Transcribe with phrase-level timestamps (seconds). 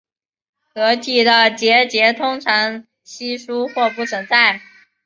[0.73, 4.59] 壳体的结节通常稀疏或不存在。